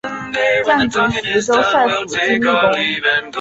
[0.89, 2.71] 降级徐州帅府经历官。